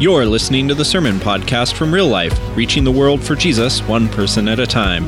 [0.00, 4.08] You're listening to the Sermon Podcast from Real Life, reaching the world for Jesus one
[4.08, 5.04] person at a time.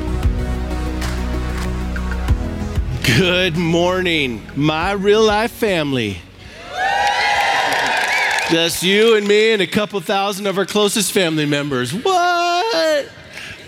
[3.05, 6.19] Good morning, my real life family.
[8.51, 11.95] Just you and me and a couple thousand of our closest family members.
[11.95, 13.09] What?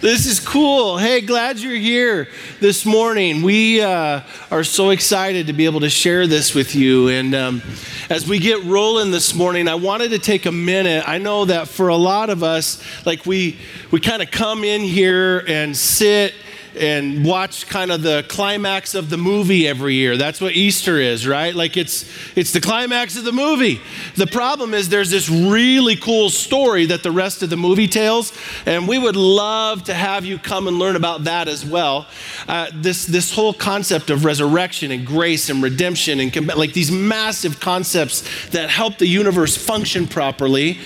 [0.03, 0.99] This is cool.
[0.99, 2.27] Hey, glad you're here
[2.59, 3.41] this morning.
[3.41, 7.07] We uh, are so excited to be able to share this with you.
[7.07, 7.63] And um,
[8.11, 11.09] as we get rolling this morning, I wanted to take a minute.
[11.09, 13.61] I know that for a lot of us, like we
[13.93, 16.35] we kind of come in here and sit
[16.77, 20.17] and watch kind of the climax of the movie every year.
[20.17, 21.55] That's what Easter is, right?
[21.55, 23.81] Like it's it's the climax of the movie.
[24.17, 28.33] The problem is there's this really cool story that the rest of the movie tells,
[28.67, 32.07] and we would love to have you come and learn about that as well.
[32.49, 37.61] Uh, this this whole concept of resurrection and grace and redemption and like these massive
[37.61, 40.79] concepts that help the universe function properly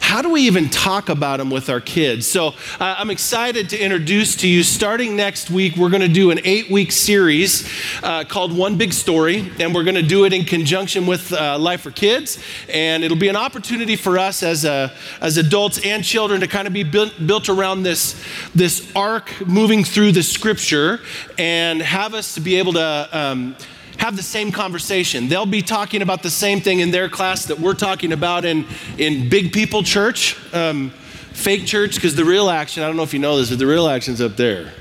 [0.00, 2.26] how do we even talk about them with our kids?
[2.26, 2.52] So uh,
[2.98, 6.70] I'm excited to introduce to you, starting next week, we're going to do an eight
[6.70, 7.68] week series
[8.02, 11.58] uh, called One Big Story, and we're going to do it in conjunction with uh,
[11.58, 12.42] Life for Kids.
[12.72, 16.66] And it'll be an opportunity for us as, a, as adults and children to kind
[16.66, 18.22] of be built, built around this,
[18.54, 21.00] this arc moving through the scripture
[21.36, 23.08] and have us to be able to.
[23.12, 23.56] Um,
[23.98, 25.28] have the same conversation.
[25.28, 28.64] They'll be talking about the same thing in their class that we're talking about in,
[28.96, 30.90] in big people church, um,
[31.32, 33.66] fake church, because the real action, I don't know if you know this, but the
[33.66, 34.72] real action's up there.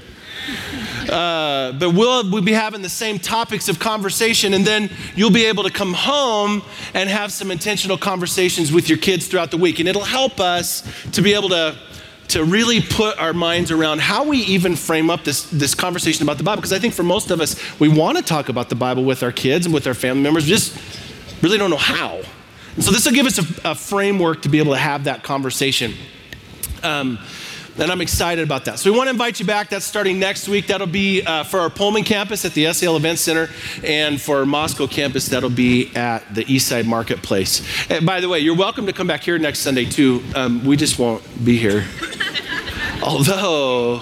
[1.10, 5.46] Uh, but we'll, we'll be having the same topics of conversation, and then you'll be
[5.46, 6.62] able to come home
[6.94, 9.80] and have some intentional conversations with your kids throughout the week.
[9.80, 11.78] And it'll help us to be able to
[12.30, 16.38] to really put our minds around how we even frame up this, this conversation about
[16.38, 16.58] the Bible.
[16.58, 19.24] Because I think for most of us, we want to talk about the Bible with
[19.24, 20.78] our kids and with our family members, we just
[21.42, 22.22] really don't know how.
[22.76, 25.24] And so this will give us a, a framework to be able to have that
[25.24, 25.94] conversation.
[26.84, 27.18] Um,
[27.80, 28.80] and I'm excited about that.
[28.80, 29.70] So we want to invite you back.
[29.70, 30.68] That's starting next week.
[30.68, 33.50] That'll be uh, for our Pullman campus at the SAL Event Center,
[33.84, 37.62] and for our Moscow campus, that'll be at the Eastside Marketplace.
[37.90, 40.24] And by the way, you're welcome to come back here next Sunday too.
[40.36, 41.86] Um, we just won't be here.
[43.04, 44.02] Although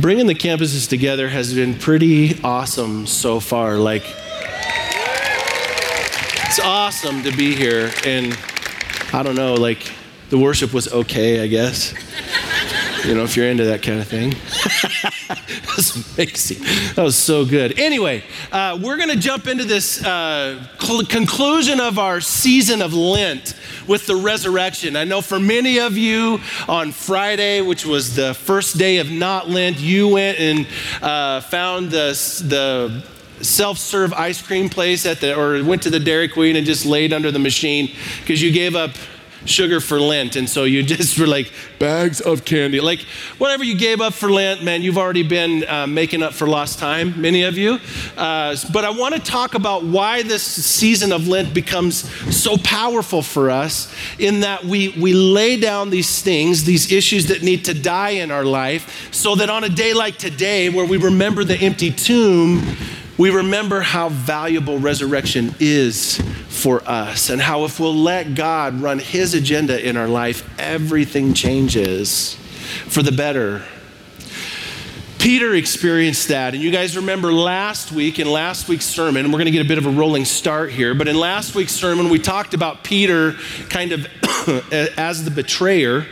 [0.00, 3.76] bringing the campuses together has been pretty awesome so far.
[3.76, 4.04] Like
[6.46, 8.38] it's awesome to be here, and
[9.12, 9.90] I don't know, like
[10.30, 11.94] the worship was okay, I guess
[13.04, 14.30] you know, if you're into that kind of thing.
[15.28, 16.62] That's amazing.
[16.94, 17.78] That was so good.
[17.78, 22.94] Anyway, uh, we're going to jump into this uh, cl- conclusion of our season of
[22.94, 23.54] Lent
[23.86, 24.96] with the resurrection.
[24.96, 29.48] I know for many of you on Friday, which was the first day of not
[29.48, 30.66] Lent, you went and
[31.00, 32.12] uh, found the,
[32.46, 33.04] the
[33.44, 37.12] self-serve ice cream place at the or went to the Dairy Queen and just laid
[37.12, 38.90] under the machine because you gave up
[39.44, 40.36] sugar for Lent.
[40.36, 42.80] And so you just were like, bags of candy.
[42.80, 43.00] Like,
[43.38, 46.78] whatever you gave up for Lent, man, you've already been uh, making up for lost
[46.78, 47.78] time, many of you.
[48.16, 53.22] Uh, but I want to talk about why this season of Lent becomes so powerful
[53.22, 57.74] for us in that we, we lay down these things, these issues that need to
[57.74, 61.56] die in our life, so that on a day like today, where we remember the
[61.56, 62.76] empty tomb,
[63.18, 69.00] we remember how valuable resurrection is for us and how if we'll let God run
[69.00, 72.36] His agenda in our life, everything changes
[72.86, 73.64] for the better.
[75.18, 76.54] Peter experienced that.
[76.54, 79.68] And you guys remember last week, in last week's sermon, we're going to get a
[79.68, 83.32] bit of a rolling start here, but in last week's sermon, we talked about Peter
[83.68, 84.06] kind of
[84.72, 86.06] as the betrayer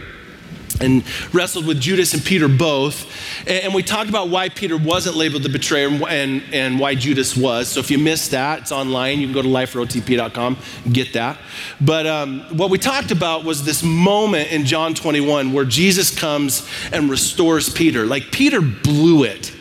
[0.81, 1.05] and
[1.35, 3.07] wrestled with Judas and Peter both.
[3.47, 7.69] And, we talked about why Peter wasn't labeled the betrayer and, and why Judas was.
[7.69, 9.21] So if you missed that, it's online.
[9.21, 11.39] You can go to liferotp.com and get that.
[11.81, 16.67] But um, what we talked about was this moment in John 21 where Jesus comes
[16.93, 18.07] and restores Peter.
[18.07, 19.53] Like Peter blew it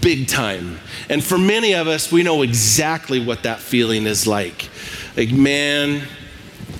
[0.00, 0.78] big time.
[1.08, 4.68] And for many of us, we know exactly what that feeling is like.
[5.16, 6.02] Like, man,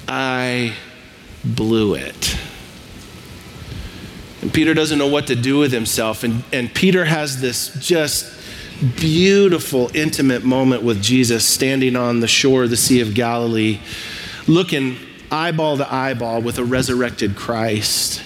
[0.09, 0.75] I
[1.45, 2.37] blew it.
[4.43, 6.25] And Peter doesn't know what to do with himself.
[6.25, 8.39] And, and Peter has this just
[8.97, 13.81] beautiful, intimate moment with Jesus standing on the shore of the Sea of Galilee,
[14.47, 14.97] looking
[15.31, 18.23] eyeball to eyeball with a resurrected Christ.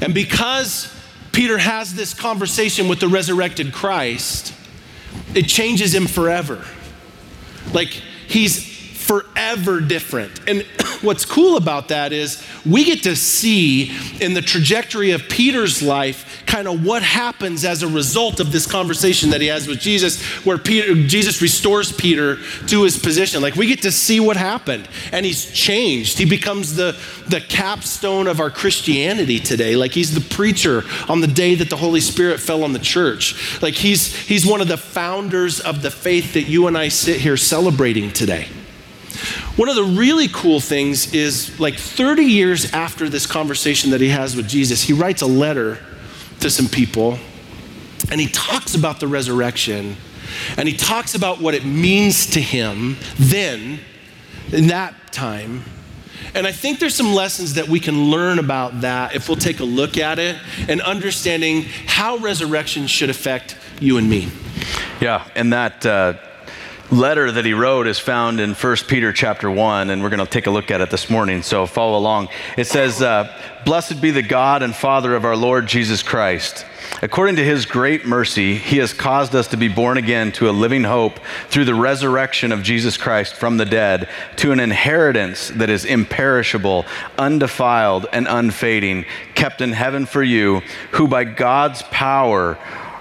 [0.00, 0.92] And because
[1.32, 4.52] Peter has this conversation with the resurrected Christ,
[5.34, 6.64] it changes him forever.
[7.72, 8.64] Like he's
[9.06, 10.48] forever different.
[10.48, 10.66] And
[11.02, 16.44] what's cool about that is we get to see in the trajectory of Peter's life
[16.46, 20.20] kind of what happens as a result of this conversation that he has with Jesus,
[20.44, 22.36] where Peter, Jesus restores Peter
[22.66, 23.40] to his position.
[23.40, 26.18] Like we get to see what happened, and he's changed.
[26.18, 26.98] He becomes the,
[27.28, 29.76] the capstone of our Christianity today.
[29.76, 33.62] Like he's the preacher on the day that the Holy Spirit fell on the church.
[33.62, 37.20] Like he's, he's one of the founders of the faith that you and I sit
[37.20, 38.48] here celebrating today.
[39.56, 44.08] One of the really cool things is like 30 years after this conversation that he
[44.08, 45.78] has with Jesus, he writes a letter
[46.40, 47.18] to some people
[48.10, 49.96] and he talks about the resurrection
[50.56, 53.80] and he talks about what it means to him then,
[54.52, 55.64] in that time.
[56.34, 59.58] And I think there's some lessons that we can learn about that if we'll take
[59.58, 60.36] a look at it
[60.68, 64.28] and understanding how resurrection should affect you and me.
[65.00, 65.84] Yeah, and that.
[65.84, 66.14] Uh
[66.90, 70.26] letter that he wrote is found in 1 Peter chapter 1, and we're going to
[70.26, 72.28] take a look at it this morning, so follow along.
[72.56, 73.32] It says, uh,
[73.64, 76.66] Blessed be the God and Father of our Lord Jesus Christ.
[77.02, 80.52] According to his great mercy, he has caused us to be born again to a
[80.52, 85.70] living hope through the resurrection of Jesus Christ from the dead, to an inheritance that
[85.70, 89.04] is imperishable, undefiled, and unfading,
[89.34, 92.58] kept in heaven for you, who by God's power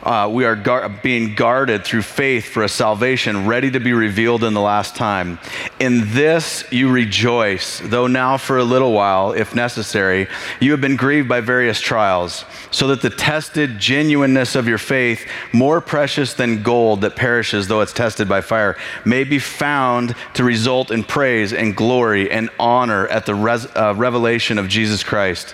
[0.09, 4.43] uh, we are gar- being guarded through faith for a salvation ready to be revealed
[4.43, 5.37] in the last time.
[5.79, 10.27] In this you rejoice, though now for a little while, if necessary,
[10.59, 15.27] you have been grieved by various trials, so that the tested genuineness of your faith,
[15.53, 18.75] more precious than gold that perishes though it's tested by fire,
[19.05, 23.93] may be found to result in praise and glory and honor at the res- uh,
[23.95, 25.53] revelation of Jesus Christ.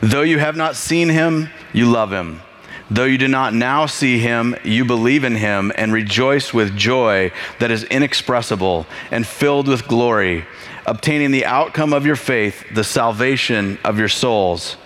[0.00, 2.40] Though you have not seen him, you love him.
[2.90, 7.32] Though you do not now see him, you believe in him and rejoice with joy
[7.58, 10.44] that is inexpressible and filled with glory,
[10.86, 14.76] obtaining the outcome of your faith, the salvation of your souls.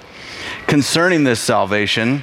[0.66, 2.22] Concerning this salvation,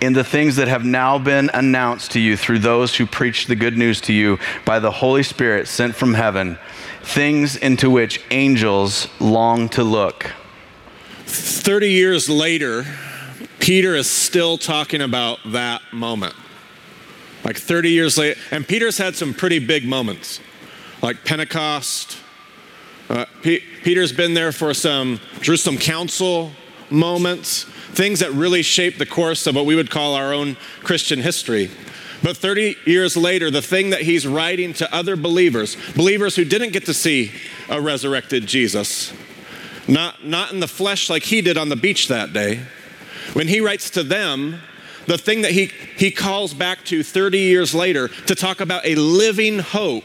[0.00, 3.56] In the things that have now been announced to you through those who preach the
[3.56, 6.58] good news to you by the Holy Spirit sent from heaven,
[7.02, 10.32] things into which angels long to look.
[11.26, 12.84] 30 years later,
[13.60, 16.34] Peter is still talking about that moment.
[17.44, 20.40] Like 30 years later, and Peter's had some pretty big moments,
[21.02, 22.18] like Pentecost,
[23.08, 26.52] uh, P- Peter's been there for some Jerusalem Council
[26.90, 31.20] moments, things that really shaped the course of what we would call our own Christian
[31.20, 31.70] history.
[32.22, 36.72] But 30 years later, the thing that he's writing to other believers, believers who didn't
[36.72, 37.32] get to see
[37.68, 39.12] a resurrected Jesus,
[39.88, 42.60] not, not in the flesh like he did on the beach that day,
[43.32, 44.60] when he writes to them,
[45.06, 48.94] the thing that he, he calls back to 30 years later to talk about a
[48.96, 50.04] living hope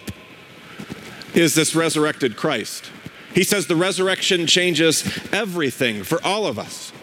[1.33, 2.91] is this resurrected Christ.
[3.33, 5.03] He says the resurrection changes
[5.33, 6.93] everything for all of us.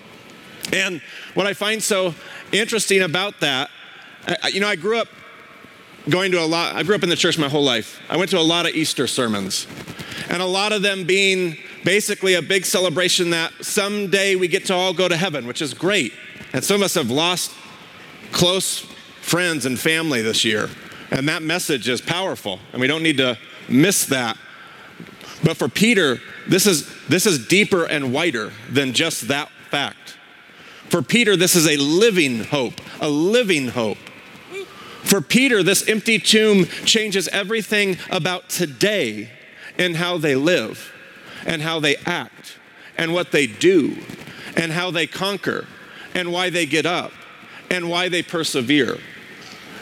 [0.73, 1.01] And
[1.35, 2.15] what I find so
[2.53, 3.71] interesting about that,
[4.51, 5.09] you know, I grew up
[6.09, 8.01] going to a lot, I grew up in the church my whole life.
[8.09, 9.67] I went to a lot of Easter sermons,
[10.29, 14.75] and a lot of them being basically a big celebration that someday we get to
[14.75, 16.13] all go to heaven, which is great.
[16.53, 17.53] And some of us have lost
[18.31, 18.81] close
[19.21, 20.69] friends and family this year,
[21.11, 24.37] and that message is powerful, and we don't need to miss that
[25.45, 30.17] but for Peter, this is, this is deeper and wider than just that fact.
[30.93, 33.97] For Peter, this is a living hope, a living hope.
[35.05, 39.31] For Peter, this empty tomb changes everything about today
[39.79, 40.93] and how they live,
[41.47, 42.59] and how they act,
[42.99, 43.97] and what they do,
[44.55, 45.67] and how they conquer,
[46.15, 47.13] and why they get up,
[47.71, 48.99] and why they persevere.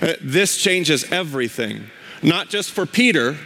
[0.01, 1.87] Uh, this changes everything,
[2.23, 3.37] not just for Peter,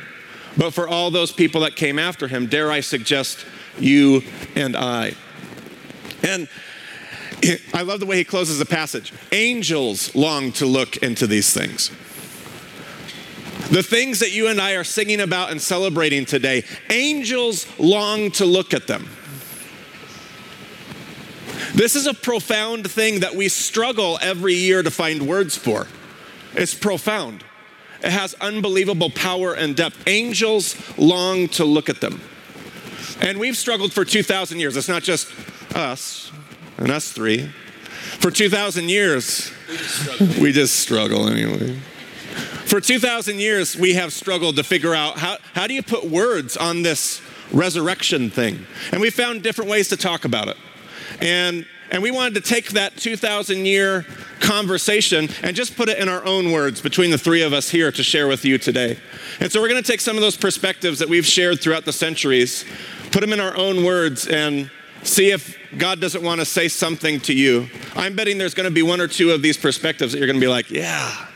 [0.59, 3.47] but for all those people that came after him, dare I suggest
[3.79, 4.21] you
[4.55, 5.15] and I.
[6.23, 6.47] And
[7.73, 9.13] I love the way he closes the passage.
[9.33, 11.91] Angels long to look into these things.
[13.71, 18.45] The things that you and I are singing about and celebrating today, angels long to
[18.45, 19.09] look at them.
[21.75, 25.89] This is a profound thing that we struggle every year to find words for.
[26.53, 27.43] It's profound.
[28.03, 30.07] It has unbelievable power and depth.
[30.07, 32.21] Angels long to look at them.
[33.21, 34.77] And we've struggled for 2,000 years.
[34.77, 35.33] It's not just
[35.75, 36.31] us
[36.79, 37.51] and us three.
[38.19, 41.79] For 2,000 years, we just struggle, we just struggle anyway.
[42.65, 46.57] For 2,000 years, we have struggled to figure out how, how do you put words
[46.57, 47.21] on this
[47.53, 48.67] resurrection thing?
[48.93, 50.57] And we found different ways to talk about it.
[51.21, 54.05] And, and we wanted to take that 2,000 year
[54.41, 57.93] conversation and just put it in our own words between the three of us here
[57.93, 58.99] to share with you today.
[59.41, 61.93] And so we're going to take some of those perspectives that we've shared throughout the
[61.93, 62.65] centuries,
[63.13, 64.71] put them in our own words, and
[65.05, 67.69] see if God doesn't want to say something to you.
[67.95, 70.41] I'm betting there's going to be one or two of these perspectives that you're going
[70.41, 71.27] to be like, yeah,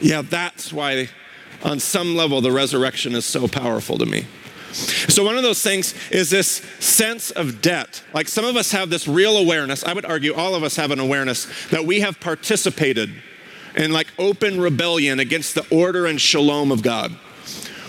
[0.00, 1.08] yeah, that's why
[1.62, 4.26] on some level the resurrection is so powerful to me.
[4.72, 8.04] So, one of those things is this sense of debt.
[8.12, 10.90] Like some of us have this real awareness, I would argue all of us have
[10.90, 13.10] an awareness that we have participated
[13.76, 17.16] in like open rebellion against the order and shalom of God.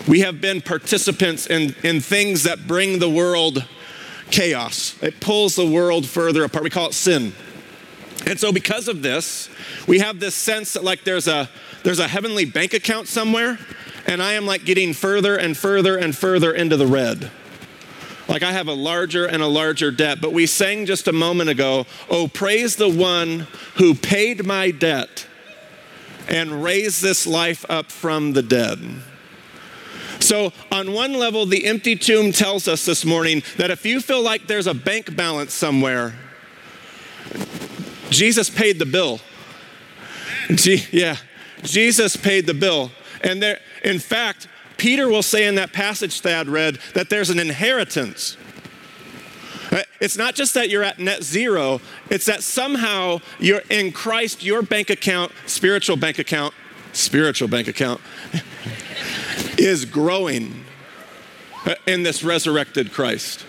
[0.07, 3.67] We have been participants in, in things that bring the world
[4.31, 6.63] chaos, it pulls the world further apart.
[6.63, 7.33] We call it sin.
[8.25, 9.50] And so, because of this,
[9.88, 11.50] we have this sense that like there's a
[11.83, 13.57] there's a heavenly bank account somewhere,
[14.05, 17.31] and I am like getting further and further and further into the red.
[18.29, 20.19] Like I have a larger and a larger debt.
[20.21, 25.25] But we sang just a moment ago, Oh, praise the one who paid my debt
[26.27, 28.79] and raised this life up from the dead.
[30.29, 34.21] So, on one level, the empty tomb tells us this morning that if you feel
[34.21, 36.13] like there's a bank balance somewhere,
[38.12, 39.21] Jesus paid the bill.
[40.91, 41.17] Yeah,
[41.63, 42.91] Jesus paid the bill.
[43.24, 47.39] And there, in fact, Peter will say in that passage Thad read that there's an
[47.39, 48.38] inheritance.
[49.71, 51.81] Uh, it's not just that you're at net zero,
[52.12, 56.53] it's that somehow you're in Christ, your bank account, spiritual bank account,
[56.93, 58.00] spiritual bank account,
[59.58, 60.65] is growing
[61.88, 63.46] in this resurrected Christ.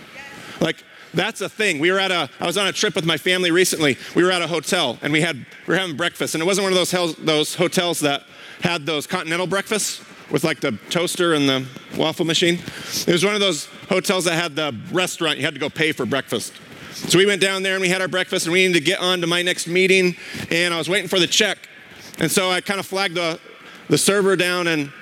[0.60, 1.78] Like, that's a thing.
[1.78, 3.96] We were at a, I was on a trip with my family recently.
[4.14, 6.34] We were at a hotel and we had, we were having breakfast.
[6.34, 8.24] And it wasn't one of those, those hotels that
[8.60, 11.66] had those continental breakfasts with like the toaster and the
[11.96, 12.60] waffle machine.
[13.06, 15.38] It was one of those hotels that had the restaurant.
[15.38, 16.52] You had to go pay for breakfast.
[16.92, 19.00] So we went down there and we had our breakfast and we needed to get
[19.00, 20.16] on to my next meeting.
[20.50, 21.68] And I was waiting for the check.
[22.18, 23.40] And so I kind of flagged the,
[23.88, 24.92] the server down and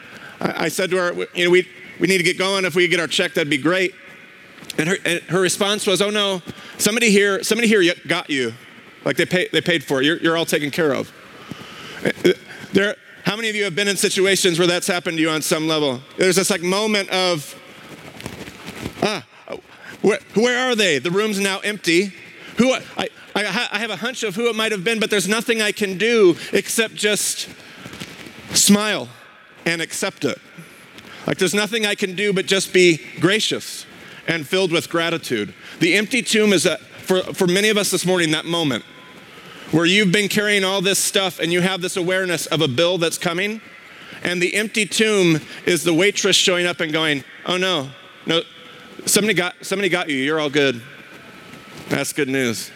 [0.41, 1.69] I, I said to her, you know, we,
[2.01, 2.65] we need to get going.
[2.65, 3.95] If we could get our check, that'd be great.
[4.79, 6.43] And her, and her response was, oh no,
[6.79, 8.55] somebody here, somebody here got you.
[9.05, 10.05] Like they, pay, they paid for it.
[10.05, 11.13] You're, you're all taken care of.
[12.73, 15.43] There, how many of you have been in situations where that's happened to you on
[15.43, 16.01] some level?
[16.17, 17.55] There's this like moment of,
[19.03, 19.25] ah,
[20.03, 20.99] where, where are they?
[20.99, 22.13] The room's now empty.
[22.59, 25.29] Who, I, I, I have a hunch of who it might have been, but there's
[25.29, 27.49] nothing I can do except just
[28.53, 29.09] smile
[29.69, 30.39] and accept it.
[31.27, 33.85] Like there's nothing I can do but just be gracious
[34.27, 35.55] and filled with gratitude.
[35.81, 38.85] The empty tomb is, a, for, for many of us this morning, that moment
[39.71, 42.97] where you've been carrying all this stuff and you have this awareness of a bill
[42.97, 43.61] that's coming.
[44.23, 47.91] And the empty tomb is the waitress showing up and going, Oh no,
[48.27, 48.41] no,
[49.05, 50.17] somebody got, somebody got you.
[50.17, 50.83] You're all good.
[51.91, 52.71] That's good news.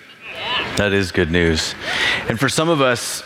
[0.77, 1.75] That is good news.
[2.29, 3.23] And for some of us,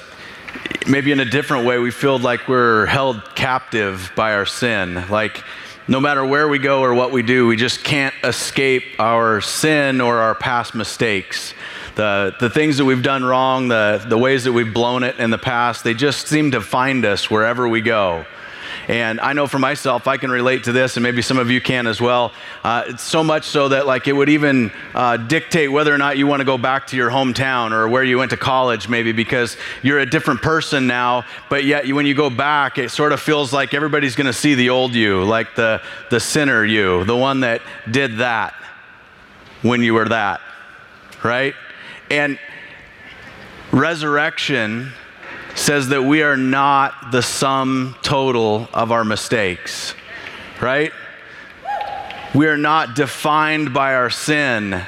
[0.86, 5.08] maybe in a different way, we feel like we're held captive by our sin.
[5.08, 5.42] Like,
[5.88, 10.00] no matter where we go or what we do, we just can't escape our sin
[10.00, 11.54] or our past mistakes.
[11.94, 15.30] The, the things that we've done wrong, the, the ways that we've blown it in
[15.30, 18.26] the past, they just seem to find us wherever we go.
[18.88, 21.60] And I know for myself, I can relate to this, and maybe some of you
[21.60, 22.32] can as well.
[22.62, 26.26] Uh, so much so that like it would even uh, dictate whether or not you
[26.26, 29.56] want to go back to your hometown or where you went to college, maybe because
[29.82, 31.24] you're a different person now.
[31.50, 34.54] But yet, when you go back, it sort of feels like everybody's going to see
[34.54, 38.54] the old you, like the the sinner you, the one that did that
[39.62, 40.40] when you were that,
[41.24, 41.54] right?
[42.08, 42.38] And
[43.72, 44.92] resurrection
[45.56, 49.94] says that we are not the sum total of our mistakes,
[50.60, 50.92] right?
[52.34, 54.82] We are not defined by our sin.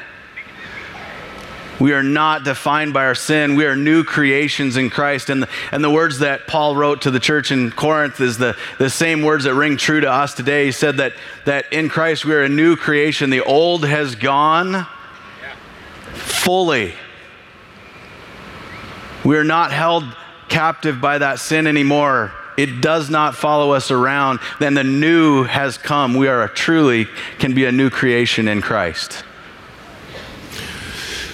[1.80, 3.54] We are not defined by our sin.
[3.54, 5.30] We are new creations in Christ.
[5.30, 8.56] And the, and the words that Paul wrote to the church in Corinth is the,
[8.78, 10.66] the same words that ring true to us today.
[10.66, 11.14] He said that,
[11.46, 13.30] that in Christ we are a new creation.
[13.30, 14.86] The old has gone
[16.12, 16.92] fully.
[19.24, 20.04] We are not held
[20.48, 22.32] captive by that sin anymore.
[22.56, 24.40] It does not follow us around.
[24.58, 26.14] Then the new has come.
[26.14, 27.06] We are truly
[27.38, 29.24] can be a new creation in Christ.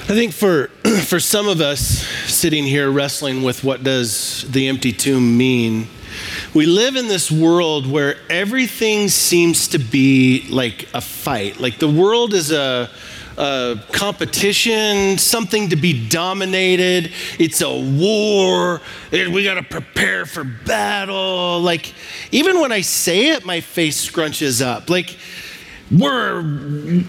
[0.07, 0.67] I think for
[1.07, 1.81] for some of us
[2.27, 5.89] sitting here wrestling with what does the empty tomb mean,
[6.53, 11.59] we live in this world where everything seems to be like a fight.
[11.59, 12.91] Like the world is a
[13.37, 17.13] a competition, something to be dominated.
[17.39, 18.81] It's a war.
[19.11, 21.61] We got to prepare for battle.
[21.61, 21.93] Like,
[22.33, 24.89] even when I say it, my face scrunches up.
[24.91, 25.17] Like,
[25.91, 27.03] we're.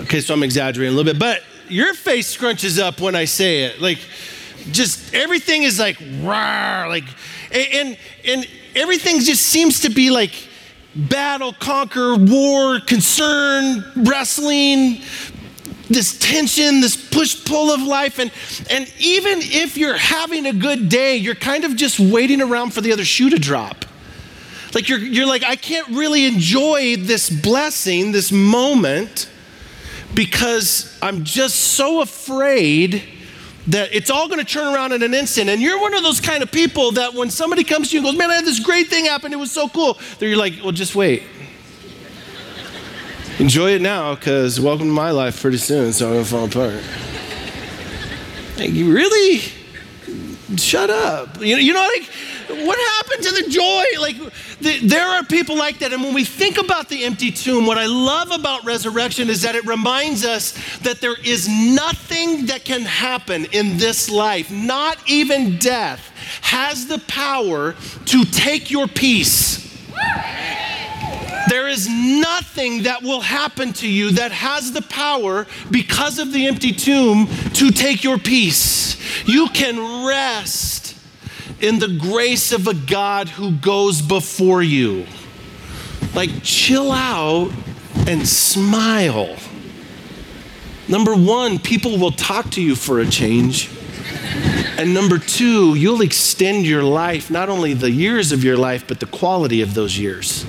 [0.00, 3.64] Okay, so I'm exaggerating a little bit, but your face scrunches up when I say
[3.64, 3.80] it.
[3.80, 3.98] Like,
[4.72, 7.04] just everything is like, rah, like,
[7.52, 10.48] and, and everything just seems to be like,
[11.08, 15.00] battle, conquer, war, concern, wrestling,
[15.88, 18.18] this tension, this push pull of life.
[18.18, 18.30] And,
[18.70, 22.80] and even if you're having a good day, you're kind of just waiting around for
[22.80, 23.84] the other shoe to drop.
[24.72, 29.28] Like you're, you're like, I can't really enjoy this blessing, this moment,
[30.14, 33.02] because I'm just so afraid
[33.68, 35.50] that it's all going to turn around in an instant.
[35.50, 38.06] And you're one of those kind of people that when somebody comes to you and
[38.06, 40.54] goes, Man, I had this great thing happen, it was so cool, that you're like,
[40.62, 41.22] Well, just wait.
[43.38, 46.44] Enjoy it now, because welcome to my life pretty soon, so I'm going to fall
[46.44, 46.82] apart.
[48.58, 49.38] Like, you really?
[50.58, 51.40] Shut up.
[51.40, 52.10] You know, you know like,
[52.50, 53.84] what happened to the joy?
[54.00, 54.16] Like,
[54.60, 55.92] the, there are people like that.
[55.92, 59.54] And when we think about the empty tomb, what I love about resurrection is that
[59.54, 65.58] it reminds us that there is nothing that can happen in this life, not even
[65.58, 66.00] death,
[66.42, 67.74] has the power
[68.06, 69.66] to take your peace.
[71.48, 76.46] There is nothing that will happen to you that has the power because of the
[76.46, 78.96] empty tomb to take your peace.
[79.26, 80.89] You can rest
[81.60, 85.06] in the grace of a God who goes before you.
[86.14, 87.52] Like, chill out
[88.06, 89.36] and smile.
[90.88, 93.70] Number one, people will talk to you for a change.
[94.76, 98.98] And number two, you'll extend your life, not only the years of your life, but
[98.98, 100.44] the quality of those years.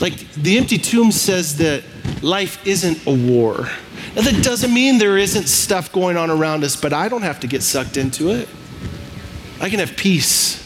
[0.00, 1.82] Like the empty tomb says that
[2.22, 3.68] life isn't a war.
[4.14, 7.40] Now, that doesn't mean there isn't stuff going on around us, but I don't have
[7.40, 8.48] to get sucked into it.
[9.64, 10.60] I can have peace.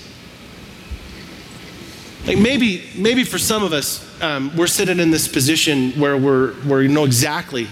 [2.27, 6.55] Like maybe, maybe for some of us, um, we're sitting in this position where we're,
[6.65, 7.69] where we know exactly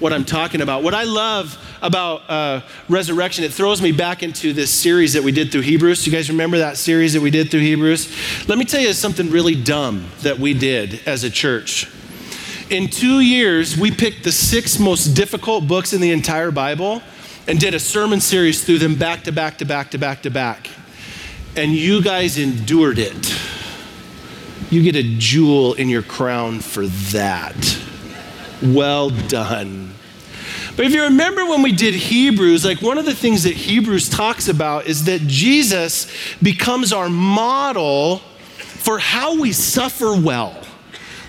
[0.00, 0.82] what I'm talking about.
[0.82, 5.30] What I love about uh, resurrection, it throws me back into this series that we
[5.30, 6.04] did through Hebrews.
[6.08, 8.48] You guys remember that series that we did through Hebrews?
[8.48, 11.88] Let me tell you something really dumb that we did as a church.
[12.68, 17.00] In two years, we picked the six most difficult books in the entire Bible
[17.46, 20.30] and did a sermon series through them back to back to back to back to
[20.30, 20.68] back.
[21.56, 23.34] And you guys endured it.
[24.70, 27.78] You get a jewel in your crown for that.
[28.62, 29.94] Well done.
[30.76, 34.08] But if you remember when we did Hebrews, like one of the things that Hebrews
[34.08, 36.10] talks about is that Jesus
[36.42, 38.18] becomes our model
[38.58, 40.63] for how we suffer well.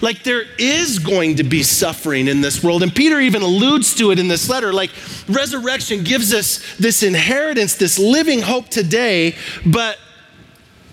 [0.02, 2.84] Like there is going to be suffering in this world.
[2.84, 4.74] And Peter even alludes to it in this letter.
[4.74, 4.92] Like
[5.28, 9.98] resurrection gives us this inheritance, this living hope today, but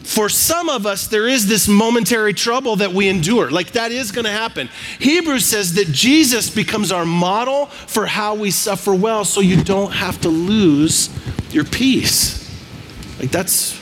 [0.04, 3.50] for some of us, there is this momentary trouble that we endure.
[3.50, 4.68] Like that is going to happen.
[4.98, 9.92] Hebrews says that Jesus becomes our model for how we suffer well, so you don't
[9.92, 11.08] have to lose
[11.52, 12.38] your peace.
[13.20, 13.80] Like that's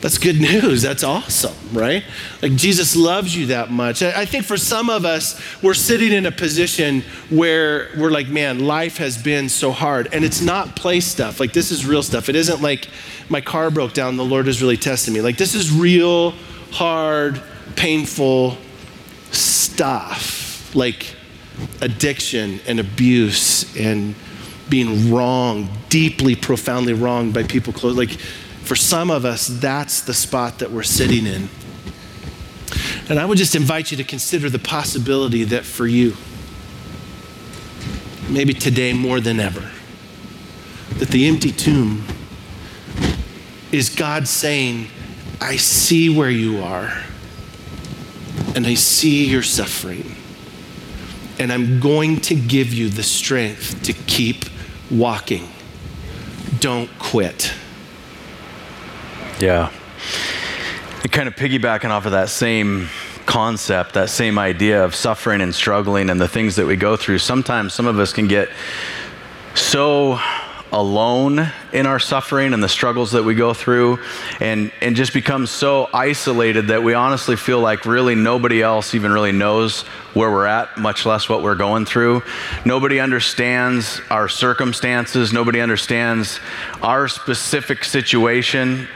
[0.00, 0.82] that's good news.
[0.82, 2.04] That's awesome, right?
[2.40, 4.02] Like Jesus loves you that much.
[4.02, 8.60] I think for some of us, we're sitting in a position where we're like, man,
[8.60, 10.08] life has been so hard.
[10.12, 11.40] And it's not play stuff.
[11.40, 12.28] Like this is real stuff.
[12.28, 12.88] It isn't like
[13.28, 15.20] my car broke down, the Lord is really testing me.
[15.20, 16.30] Like this is real,
[16.70, 17.42] hard,
[17.74, 18.56] painful
[19.32, 20.74] stuff.
[20.76, 21.16] Like
[21.80, 24.14] addiction and abuse and
[24.68, 27.96] being wrong, deeply, profoundly wronged by people close.
[27.96, 28.16] Like
[28.68, 31.48] for some of us, that's the spot that we're sitting in.
[33.08, 36.14] And I would just invite you to consider the possibility that for you,
[38.28, 39.70] maybe today more than ever,
[40.98, 42.04] that the empty tomb
[43.72, 44.88] is God saying,
[45.40, 46.92] I see where you are,
[48.54, 50.14] and I see your suffering,
[51.38, 54.44] and I'm going to give you the strength to keep
[54.90, 55.48] walking.
[56.60, 57.54] Don't quit.
[59.40, 59.70] Yeah.
[61.02, 62.88] And kind of piggybacking off of that same
[63.24, 67.18] concept, that same idea of suffering and struggling and the things that we go through,
[67.18, 68.48] sometimes some of us can get
[69.54, 70.18] so
[70.72, 73.98] alone in our suffering and the struggles that we go through
[74.40, 79.12] and, and just become so isolated that we honestly feel like really nobody else even
[79.12, 79.82] really knows
[80.14, 82.22] where we're at, much less what we're going through.
[82.64, 86.40] Nobody understands our circumstances, nobody understands
[86.82, 88.88] our specific situation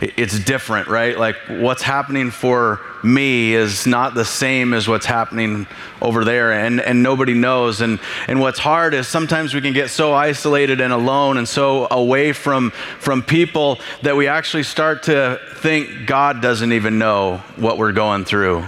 [0.00, 1.18] it's different, right?
[1.18, 5.66] Like what's happening for me is not the same as what's happening
[6.02, 9.90] over there and, and nobody knows and, and what's hard is sometimes we can get
[9.90, 15.40] so isolated and alone and so away from, from people that we actually start to
[15.56, 18.64] think god doesn't even know what we're going through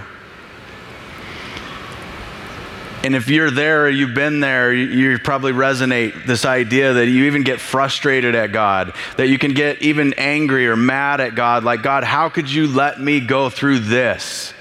[3.03, 7.25] and if you're there or you've been there, you probably resonate this idea that you
[7.25, 11.65] even get frustrated at God, that you can get even angry or mad at God,
[11.65, 14.53] like, God, how could you let me go through this?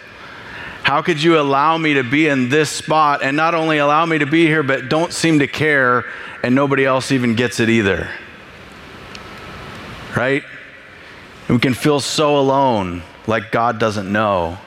[0.83, 4.19] How could you allow me to be in this spot and not only allow me
[4.19, 6.05] to be here, but don't seem to care
[6.43, 8.11] and nobody else even gets it either?
[10.17, 10.43] Right?
[11.49, 14.59] We can feel so alone, like God doesn't know.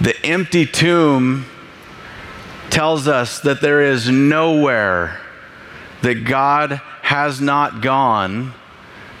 [0.00, 1.46] The empty tomb
[2.76, 5.18] tells us that there is nowhere
[6.02, 8.52] that God has not gone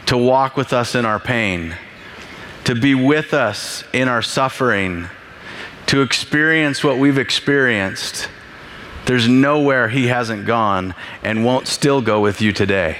[0.04, 1.74] to walk with us in our pain,
[2.64, 5.08] to be with us in our suffering,
[5.86, 8.28] to experience what we've experienced.
[9.06, 12.98] There's nowhere He hasn't gone and won't still go with you today.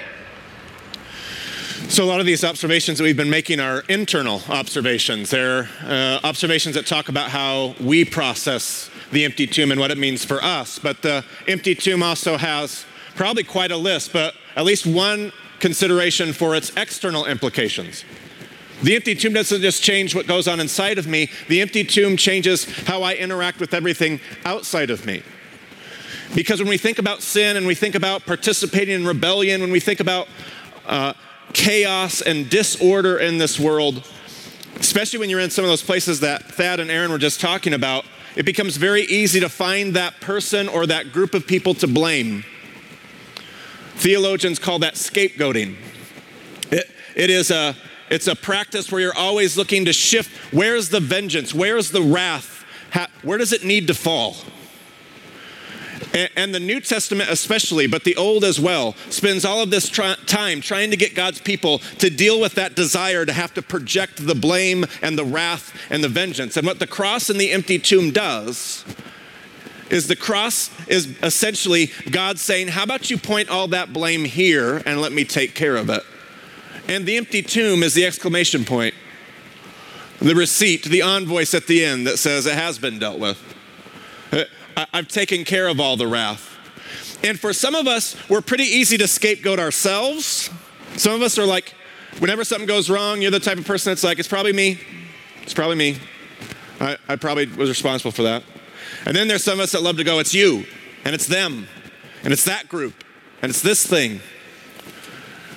[1.91, 5.29] So, a lot of these observations that we've been making are internal observations.
[5.29, 9.99] They're uh, observations that talk about how we process the empty tomb and what it
[9.99, 10.79] means for us.
[10.79, 16.33] But the empty tomb also has probably quite a list, but at least one consideration
[16.33, 18.05] for its external implications.
[18.83, 22.17] The empty tomb doesn't just change what goes on inside of me, the empty tomb
[22.17, 25.23] changes how I interact with everything outside of me.
[26.35, 29.81] Because when we think about sin and we think about participating in rebellion, when we
[29.81, 30.29] think about
[30.85, 31.15] uh,
[31.55, 34.07] chaos and disorder in this world,
[34.79, 37.73] especially when you're in some of those places that Thad and Aaron were just talking
[37.73, 38.05] about,
[38.37, 42.45] it becomes very easy to find that person or that group of people to blame.
[43.95, 45.77] Theologians call that scapegoating.
[46.71, 47.75] It, it is a,
[48.11, 51.55] it's a practice where you're always looking to shift where's the vengeance?
[51.55, 52.65] Where's the wrath?
[52.91, 54.37] How, where does it need to fall?
[56.17, 60.15] And, the New Testament especially, but the Old as well, spends all of this try,
[60.27, 64.27] time trying to get God's people to deal with that desire to have to project
[64.27, 66.57] the blame and the wrath and the vengeance.
[66.57, 68.85] And what the cross and the empty tomb does
[69.91, 74.83] is the cross is essentially God saying, How about you point all that blame here
[74.87, 76.03] and let me take care of it?
[76.89, 78.95] And the empty tomb is the exclamation point,
[80.21, 83.56] the receipt, the envoice at the end that says it has been dealt with.
[84.77, 86.53] I've taken care of all the wrath.
[87.25, 90.51] And for some of us, we're pretty easy to scapegoat ourselves.
[90.97, 91.75] Some of us are like,
[92.19, 94.79] whenever something goes wrong, you're the type of person that's like, it's probably me.
[95.43, 95.99] It's probably me.
[96.81, 98.43] I, I probably was responsible for that.
[99.07, 100.65] And then there's some of us that love to go, it's you,
[101.05, 101.67] and it's them,
[102.23, 103.05] and it's that group,
[103.41, 104.21] and it's this thing.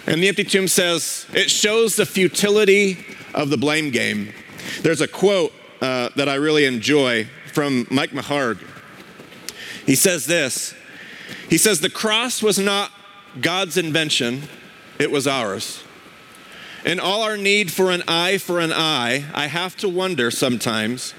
[0.08, 4.34] And the empty tomb says, it shows the futility of the blame game.
[4.82, 5.52] There's a quote
[5.82, 8.60] uh, that I really enjoy from Mike McHargue.
[9.90, 10.76] He says this
[11.50, 12.92] He says, The cross was not
[13.42, 14.44] God's invention,
[15.00, 15.84] it was ours.
[16.86, 21.16] In all our need for an eye for an eye, I have to wonder sometimes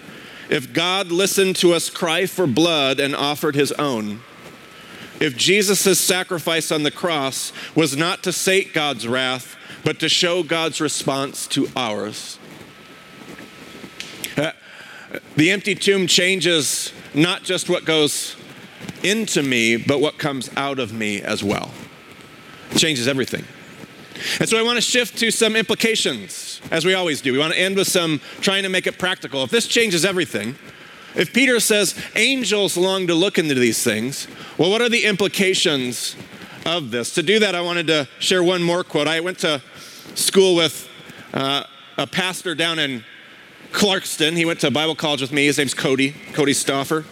[0.49, 4.21] if God listened to us cry for blood and offered his own.
[5.19, 10.45] If Jesus' sacrifice on the cross was not to sate God's wrath, but to show
[10.45, 12.39] God's response to ours.
[14.37, 14.53] Uh,
[15.35, 18.37] the empty tomb changes not just what goes
[19.03, 21.71] into me, but what comes out of me as well.
[22.71, 23.45] It changes everything.
[24.39, 27.33] And so I want to shift to some implications, as we always do.
[27.33, 29.43] We want to end with some trying to make it practical.
[29.43, 30.57] If this changes everything,
[31.15, 36.17] if Peter says angels long to look into these things, well, what are the implications
[36.67, 37.15] of this?
[37.15, 39.09] To do that, I wanted to share one more quote.
[39.09, 39.63] I went to
[40.15, 40.89] school with
[41.33, 41.65] uh,
[41.97, 43.05] a pastor down in
[43.73, 44.37] Clarkston.
[44.37, 45.47] He went to Bible college with me.
[45.47, 47.05] His name's Cody, Cody Stoffer.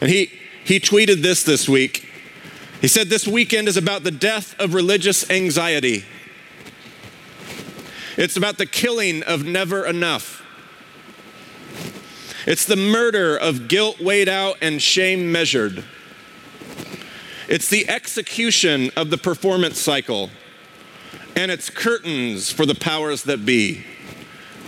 [0.00, 0.30] And he,
[0.66, 2.10] he tweeted this this week.
[2.80, 6.04] He said, This weekend is about the death of religious anxiety.
[8.16, 10.42] It's about the killing of never enough.
[12.48, 15.84] It's the murder of guilt weighed out and shame measured.
[17.48, 20.30] It's the execution of the performance cycle,
[21.36, 23.84] and it's curtains for the powers that be.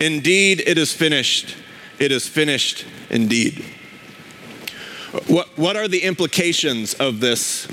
[0.00, 1.56] Indeed, it is finished.
[1.98, 3.64] It is finished indeed.
[5.26, 7.66] What, what are the implications of this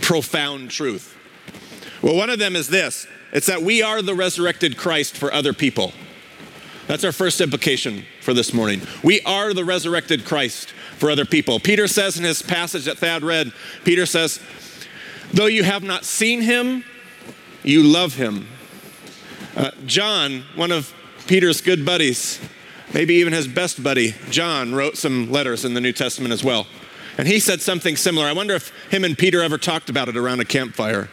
[0.00, 1.16] profound truth?
[2.02, 5.52] Well, one of them is this it's that we are the resurrected Christ for other
[5.52, 5.92] people.
[6.86, 8.82] That's our first implication for this morning.
[9.02, 11.58] We are the resurrected Christ for other people.
[11.58, 13.52] Peter says in his passage that Thad read,
[13.84, 14.40] Peter says,
[15.32, 16.84] Though you have not seen him,
[17.62, 18.46] you love him.
[19.56, 20.92] Uh, John, one of
[21.26, 22.38] Peter's good buddies,
[22.94, 26.66] maybe even his best buddy, John, wrote some letters in the New Testament as well.
[27.18, 28.26] And he said something similar.
[28.26, 31.10] I wonder if him and Peter ever talked about it around a campfire.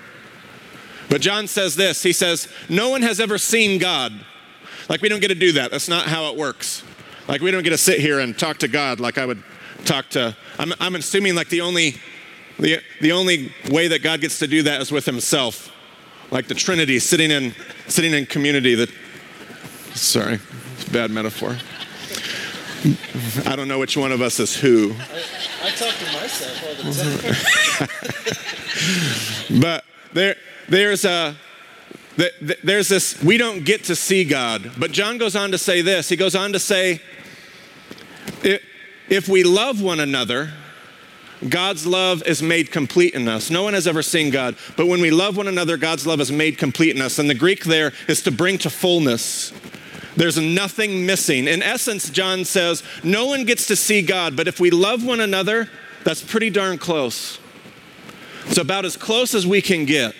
[1.09, 4.13] But John says this He says, No one has ever seen God.
[4.87, 5.71] Like, we don't get to do that.
[5.71, 6.83] That's not how it works.
[7.27, 9.43] Like, we don't get to sit here and talk to God like I would
[9.85, 10.35] talk to.
[10.57, 11.95] I'm, I'm assuming like the only,
[12.59, 15.71] the, the only way that God gets to do that is with himself.
[16.31, 17.53] Like the Trinity sitting in,
[17.87, 18.75] sitting in community.
[18.75, 18.89] That,
[19.93, 20.39] sorry,
[20.91, 21.57] bad metaphor.
[23.45, 24.93] I don't know which one of us is who.
[24.93, 25.23] I,
[25.63, 26.93] I talk to myself all the
[29.49, 29.59] time.
[29.61, 30.35] but there,
[30.67, 31.35] there's a,
[32.63, 34.71] there's this, we don't get to see God.
[34.77, 36.09] But John goes on to say this.
[36.09, 37.01] He goes on to say,
[39.11, 40.53] if we love one another,
[41.47, 43.49] God's love is made complete in us.
[43.49, 46.31] No one has ever seen God, but when we love one another, God's love is
[46.31, 47.19] made complete in us.
[47.19, 49.51] And the Greek there is to bring to fullness.
[50.15, 51.47] There's nothing missing.
[51.47, 55.21] In essence, John says, no one gets to see God, but if we love one
[55.21, 55.69] another,
[56.03, 57.39] that's pretty darn close.
[58.47, 60.13] It's about as close as we can get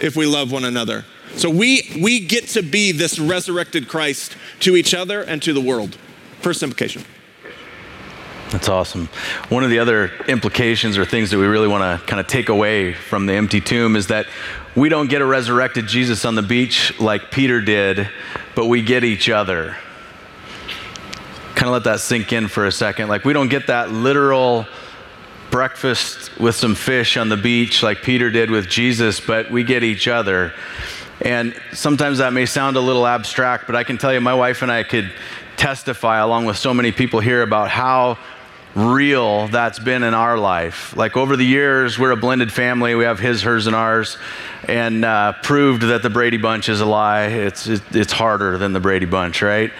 [0.00, 1.04] if we love one another.
[1.36, 5.60] So we, we get to be this resurrected Christ to each other and to the
[5.60, 5.96] world.
[6.40, 7.04] First implication.
[8.50, 9.06] That's awesome.
[9.50, 12.48] One of the other implications or things that we really want to kind of take
[12.48, 14.26] away from the empty tomb is that
[14.78, 18.08] we don't get a resurrected Jesus on the beach like Peter did,
[18.54, 19.76] but we get each other.
[21.56, 23.08] Kind of let that sink in for a second.
[23.08, 24.66] Like, we don't get that literal
[25.50, 29.82] breakfast with some fish on the beach like Peter did with Jesus, but we get
[29.82, 30.52] each other.
[31.22, 34.62] And sometimes that may sound a little abstract, but I can tell you, my wife
[34.62, 35.10] and I could
[35.56, 38.16] testify, along with so many people here, about how
[38.74, 40.96] real that's been in our life.
[40.96, 42.94] Like over the years, we're a blended family.
[42.94, 44.18] We have his, hers, and ours,
[44.64, 47.26] and uh, proved that the Brady Bunch is a lie.
[47.26, 49.72] It's, it, it's harder than the Brady Bunch, right?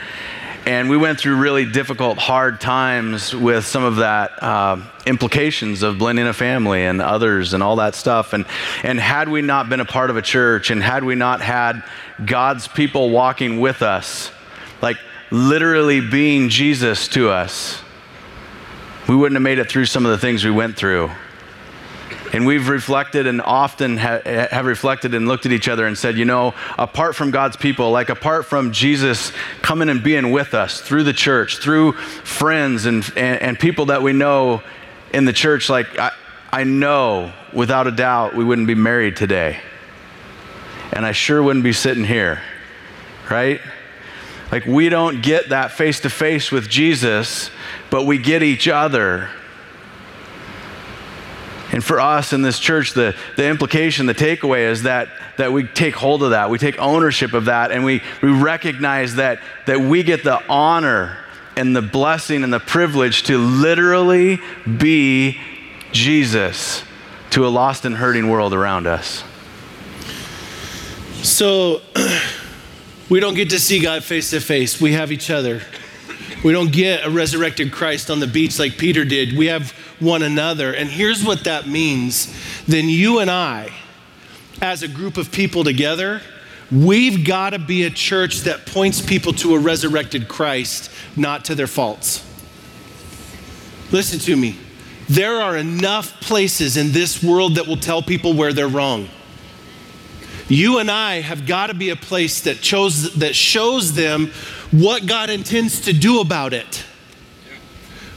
[0.67, 5.97] And we went through really difficult, hard times with some of that uh, implications of
[5.97, 8.35] blending a family and others and all that stuff.
[8.35, 8.45] And,
[8.83, 11.83] and had we not been a part of a church and had we not had
[12.23, 14.31] God's people walking with us,
[14.83, 14.99] like
[15.31, 17.83] literally being Jesus to us,
[19.09, 21.11] we wouldn't have made it through some of the things we went through.
[22.33, 26.19] And we've reflected and often ha- have reflected and looked at each other and said,
[26.19, 30.83] you know, apart from God's people, like apart from Jesus coming and being with us
[30.83, 34.63] through the church, through friends and, and, and people that we know
[35.15, 36.13] in the church, like I,
[36.53, 39.59] I know without a doubt we wouldn't be married today.
[40.93, 42.43] And I sure wouldn't be sitting here,
[43.31, 43.61] right?
[44.51, 47.51] Like we don't get that face to face with Jesus
[47.91, 49.29] but we get each other.
[51.71, 55.65] And for us in this church, the, the implication, the takeaway is that, that we
[55.65, 59.81] take hold of that, we take ownership of that, and we, we recognize that, that
[59.81, 61.19] we get the honor
[61.57, 64.39] and the blessing and the privilege to literally
[64.79, 65.39] be
[65.93, 66.85] Jesus
[67.31, 69.23] to a lost and hurting world around us.
[71.23, 71.83] So,
[73.09, 75.63] we don't get to see God face to face, we have each other.
[76.45, 79.37] We don't get a resurrected Christ on the beach like Peter did.
[79.37, 80.73] We have one another.
[80.73, 82.33] And here's what that means
[82.67, 83.71] then you and I,
[84.61, 86.21] as a group of people together,
[86.71, 91.55] we've got to be a church that points people to a resurrected Christ, not to
[91.55, 92.25] their faults.
[93.91, 94.57] Listen to me.
[95.09, 99.09] There are enough places in this world that will tell people where they're wrong.
[100.49, 104.29] You and I have got to be a place that, chose, that shows them
[104.71, 106.85] what God intends to do about it.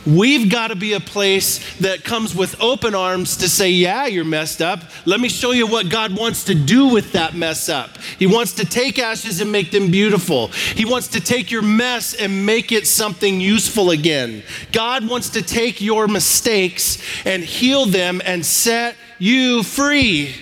[0.06, 4.26] We've got to be a place that comes with open arms to say, Yeah, you're
[4.26, 4.80] messed up.
[5.06, 7.98] Let me show you what God wants to do with that mess up.
[8.18, 10.48] He wants to take ashes and make them beautiful.
[10.48, 14.42] He wants to take your mess and make it something useful again.
[14.72, 20.34] God wants to take your mistakes and heal them and set you free.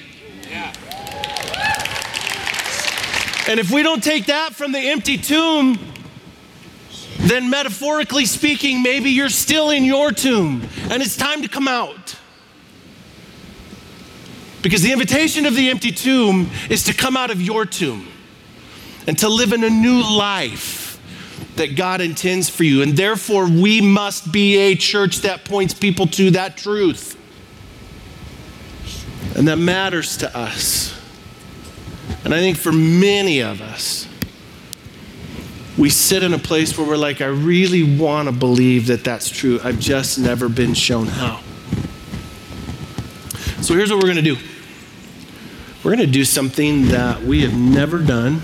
[0.50, 0.74] Yeah.
[3.50, 5.80] And if we don't take that from the empty tomb,
[7.18, 12.16] then metaphorically speaking, maybe you're still in your tomb and it's time to come out.
[14.62, 18.08] Because the invitation of the empty tomb is to come out of your tomb
[19.08, 21.02] and to live in a new life
[21.56, 22.84] that God intends for you.
[22.84, 27.16] And therefore, we must be a church that points people to that truth
[29.36, 30.99] and that matters to us.
[32.24, 34.08] And I think for many of us,
[35.78, 39.30] we sit in a place where we're like, I really want to believe that that's
[39.30, 39.60] true.
[39.64, 41.42] I've just never been shown how.
[43.62, 44.38] So here's what we're going to do
[45.84, 48.42] we're going to do something that we have never done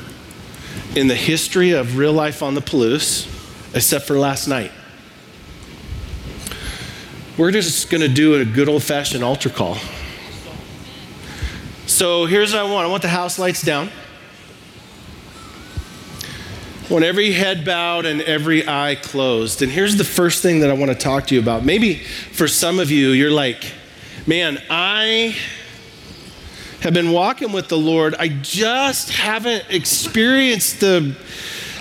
[0.96, 3.28] in the history of real life on the Palouse.
[3.76, 4.72] except for last night.
[7.38, 9.78] We're just going to do a good old fashioned altar call.
[11.96, 13.90] So here's what I want I want the house lights down.
[16.90, 19.62] I want every head bowed and every eye closed.
[19.62, 21.64] And here's the first thing that I want to talk to you about.
[21.64, 23.72] Maybe for some of you, you're like,
[24.28, 25.38] man, I
[26.82, 28.14] have been walking with the Lord.
[28.20, 31.16] I just haven't experienced the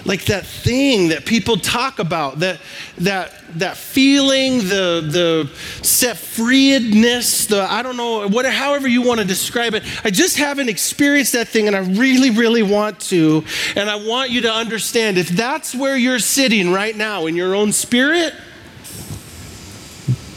[0.04, 2.60] like that thing that people talk about, that
[2.98, 5.50] that that feeling, the the
[5.82, 9.82] set freedness, the I don't know, what however you want to describe it.
[10.04, 13.44] I just haven't experienced that thing and I really, really want to.
[13.76, 17.54] And I want you to understand if that's where you're sitting right now in your
[17.54, 18.34] own spirit,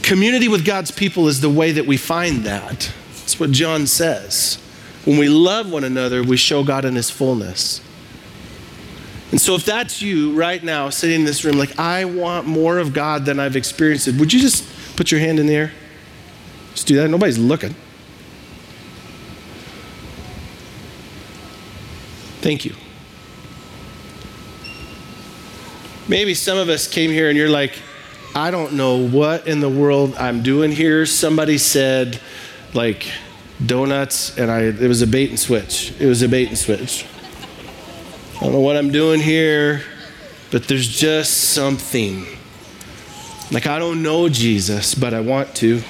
[0.01, 2.91] community with God's people is the way that we find that.
[3.19, 4.57] That's what John says.
[5.03, 7.81] When we love one another, we show God in his fullness.
[9.31, 12.77] And so, if that's you right now sitting in this room, like, I want more
[12.77, 15.71] of God than I've experienced would you just put your hand in the air?
[16.73, 17.09] Just do that.
[17.09, 17.75] Nobody's looking.
[22.39, 22.73] Thank you.
[26.07, 27.73] Maybe some of us came here and you're like,
[28.33, 31.05] I don't know what in the world I'm doing here.
[31.05, 32.21] Somebody said,
[32.73, 33.11] like,
[33.65, 35.93] donuts, and I, it was a bait and switch.
[35.99, 37.05] It was a bait and switch.
[38.37, 39.81] I don't know what I'm doing here,
[40.51, 42.23] but there's just something.
[43.51, 45.81] Like, I don't know Jesus, but I want to.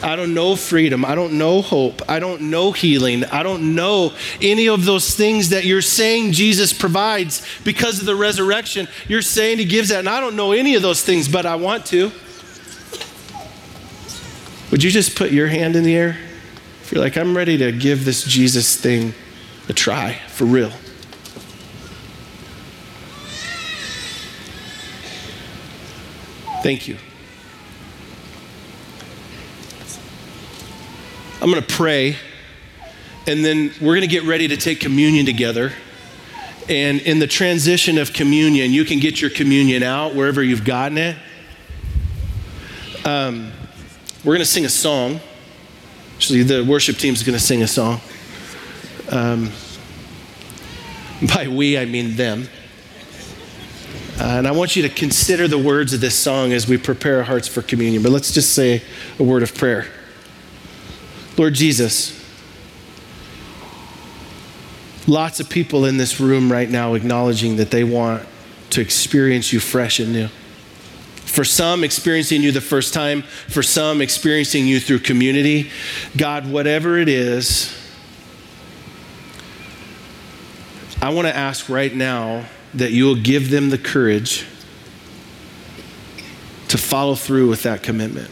[0.00, 1.04] I don't know freedom.
[1.04, 2.02] I don't know hope.
[2.08, 3.24] I don't know healing.
[3.24, 8.14] I don't know any of those things that you're saying Jesus provides because of the
[8.14, 8.86] resurrection.
[9.08, 11.56] You're saying He gives that, and I don't know any of those things, but I
[11.56, 12.12] want to.
[14.70, 16.16] Would you just put your hand in the air?
[16.82, 19.14] If you're like, I'm ready to give this Jesus thing
[19.68, 20.70] a try for real.
[26.64, 26.96] Thank you.
[31.42, 32.16] I'm going to pray,
[33.26, 35.74] and then we're going to get ready to take communion together.
[36.66, 40.96] And in the transition of communion, you can get your communion out wherever you've gotten
[40.96, 41.16] it.
[43.04, 43.52] Um,
[44.24, 45.20] we're going to sing a song.
[46.14, 48.00] Actually, the worship team is going to sing a song.
[49.10, 49.50] Um,
[51.34, 52.48] by we, I mean them.
[54.18, 57.18] Uh, and I want you to consider the words of this song as we prepare
[57.18, 58.02] our hearts for communion.
[58.02, 58.82] But let's just say
[59.18, 59.86] a word of prayer.
[61.36, 62.24] Lord Jesus,
[65.08, 68.24] lots of people in this room right now acknowledging that they want
[68.70, 70.28] to experience you fresh and new.
[71.24, 73.22] For some, experiencing you the first time.
[73.22, 75.70] For some, experiencing you through community.
[76.16, 77.76] God, whatever it is,
[81.02, 84.46] I want to ask right now that you will give them the courage
[86.68, 88.30] to follow through with that commitment.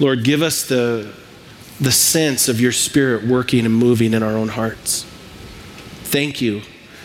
[0.00, 1.12] Lord, give us the,
[1.80, 5.04] the sense of your spirit working and moving in our own hearts.
[6.04, 6.62] Thank you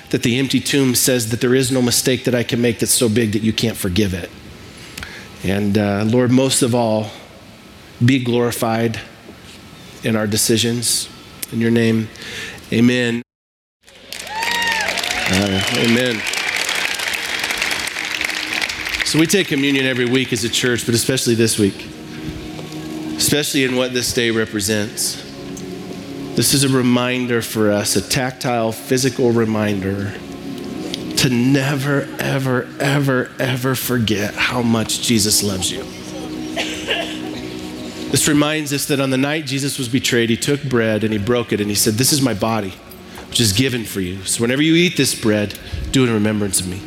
[0.10, 2.91] that the empty tomb says that there is no mistake that I can make that's
[2.91, 4.30] so big that you can't forgive it.
[5.43, 7.12] And uh, Lord, most of all,
[8.04, 9.00] be glorified
[10.04, 11.10] in our decisions.
[11.52, 12.10] In your name,
[12.72, 13.22] amen.
[15.31, 16.19] Amen.
[19.05, 21.85] So we take communion every week as a church, but especially this week,
[23.15, 25.15] especially in what this day represents.
[26.35, 30.13] This is a reminder for us, a tactile, physical reminder
[31.17, 35.83] to never, ever, ever, ever forget how much Jesus loves you.
[38.09, 41.19] This reminds us that on the night Jesus was betrayed, he took bread and he
[41.19, 42.73] broke it and he said, This is my body
[43.29, 44.23] which is given for you.
[44.23, 45.57] So whenever you eat this bread,
[45.91, 46.81] do it in remembrance of me.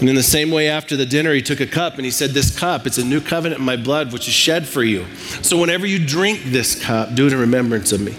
[0.00, 2.30] And in the same way, after the dinner, he took a cup and he said,
[2.30, 5.04] This cup, it's a new covenant in my blood, which is shed for you.
[5.42, 8.16] So whenever you drink this cup, do it in remembrance of me.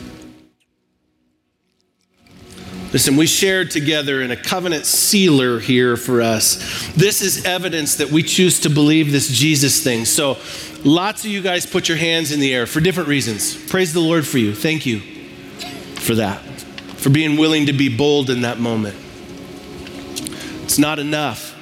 [2.92, 6.92] Listen, we shared together in a covenant sealer here for us.
[6.96, 10.06] This is evidence that we choose to believe this Jesus thing.
[10.06, 10.38] So,
[10.84, 13.56] lots of you guys put your hands in the air for different reasons.
[13.70, 14.54] Praise the Lord for you.
[14.54, 15.00] Thank you
[15.96, 16.42] for that,
[16.98, 18.96] for being willing to be bold in that moment.
[20.64, 21.56] It's not enough.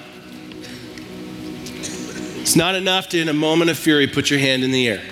[2.42, 5.04] It's not enough to, in a moment of fury, put your hand in the air.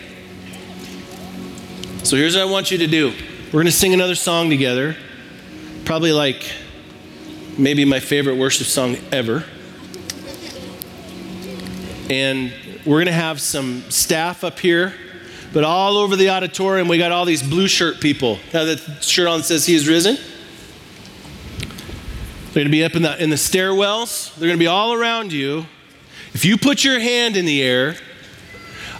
[2.03, 3.13] So, here's what I want you to do
[3.47, 4.95] we're going to sing another song together
[5.85, 6.51] probably like
[7.57, 9.45] maybe my favorite worship song ever.
[12.09, 12.53] And
[12.85, 14.93] we're going to have some staff up here.
[15.53, 18.39] But all over the auditorium, we got all these blue shirt people.
[18.53, 20.17] Now the shirt on says He is risen.
[22.55, 24.35] They're going to be up in the, in the stairwells.
[24.35, 25.65] They're going to be all around you.
[26.33, 27.95] If you put your hand in the air,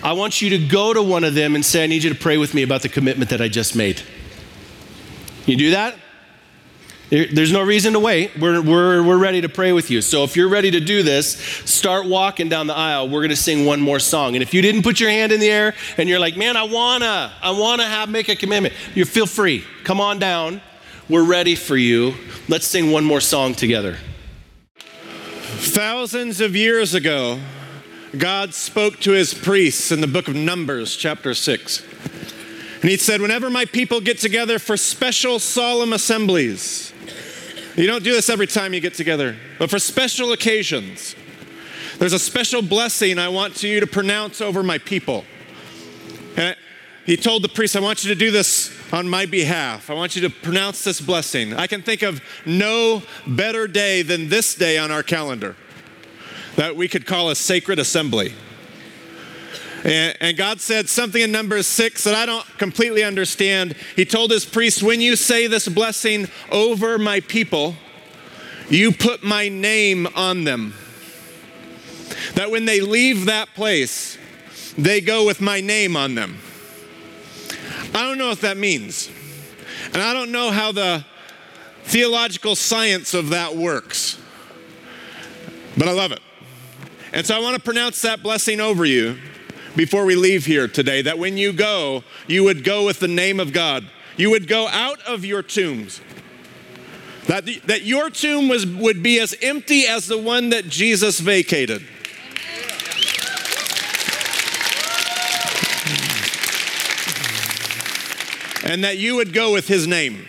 [0.01, 2.19] I want you to go to one of them and say, I need you to
[2.19, 4.01] pray with me about the commitment that I just made.
[5.45, 5.95] You do that?
[7.09, 8.37] There's no reason to wait.
[8.39, 10.01] We're, we're, we're ready to pray with you.
[10.01, 13.09] So if you're ready to do this, start walking down the aisle.
[13.09, 14.35] We're going to sing one more song.
[14.35, 16.63] And if you didn't put your hand in the air and you're like, man, I
[16.63, 19.63] wanna, I wanna have make a commitment, you feel free.
[19.83, 20.61] Come on down.
[21.07, 22.15] We're ready for you.
[22.47, 23.97] Let's sing one more song together.
[24.65, 27.39] Thousands of years ago,
[28.17, 31.83] God spoke to his priests in the book of Numbers, chapter 6.
[32.81, 36.93] And he said, Whenever my people get together for special solemn assemblies,
[37.75, 41.15] you don't do this every time you get together, but for special occasions.
[41.97, 45.23] There's a special blessing I want you to pronounce over my people.
[46.35, 46.55] And
[47.05, 49.89] he told the priest, I want you to do this on my behalf.
[49.89, 51.53] I want you to pronounce this blessing.
[51.53, 55.55] I can think of no better day than this day on our calendar
[56.55, 58.33] that we could call a sacred assembly.
[59.85, 63.75] And, God said something in Numbers 6 that I don't completely understand.
[63.95, 67.75] He told his priest, When you say this blessing over my people,
[68.67, 70.73] you put my name on them.
[72.33, 74.17] That when they leave that place,
[74.75, 76.39] they go with my name on them.
[77.93, 79.11] I don't know what that means.
[79.93, 81.05] And I don't know how the
[81.83, 84.19] theological science of that works.
[85.77, 86.21] But I love it.
[87.13, 89.19] And so I want to pronounce that blessing over you
[89.75, 93.39] before we leave here today that when you go, you would go with the name
[93.39, 93.85] of God.
[94.17, 96.01] You would go out of your tombs.
[97.27, 101.19] That, the, that your tomb was, would be as empty as the one that Jesus
[101.19, 101.85] vacated.
[108.63, 110.27] And that you would go with his name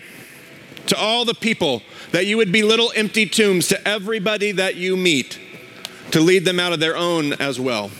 [0.87, 1.81] to all the people,
[2.11, 5.39] that you would be little empty tombs to everybody that you meet
[6.11, 7.91] to lead them out of their own as well.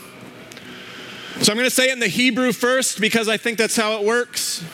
[1.42, 4.00] So I'm going to say it in the Hebrew first because I think that's how
[4.00, 4.66] it works.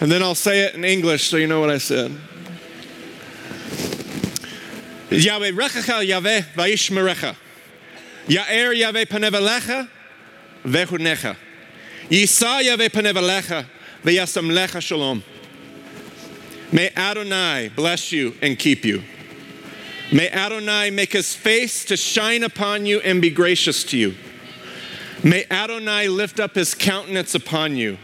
[0.00, 2.10] And then I'll say it in English so you know what I said.
[5.10, 7.36] Yahweh rechacha Yahweh vayishmerecha.
[8.26, 9.88] Ya'er Yahweh panevelecha
[10.64, 11.36] vehunecha.
[12.08, 13.66] Yisa Yahweh panevelecha
[14.02, 15.22] veyasam lecha shalom.
[16.72, 19.02] May Adonai bless you and keep you.
[20.12, 24.14] May Adonai make his face to shine upon you and be gracious to you.
[25.22, 27.98] May Adonai lift up his countenance upon you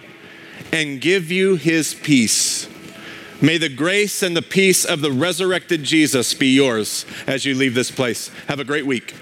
[0.70, 2.68] and give you his peace.
[3.40, 7.74] May the grace and the peace of the resurrected Jesus be yours as you leave
[7.74, 8.30] this place.
[8.48, 9.14] Have a great week.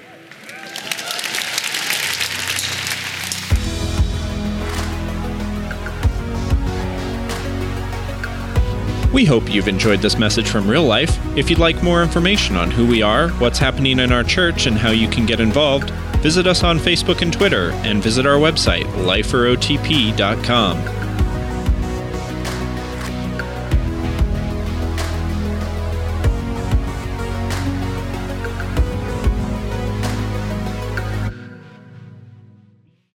[9.12, 11.16] We hope you've enjoyed this message from real life.
[11.36, 14.76] If you'd like more information on who we are, what's happening in our church, and
[14.76, 15.92] how you can get involved,
[16.24, 21.03] visit us on Facebook and Twitter, and visit our website, liferotp.com.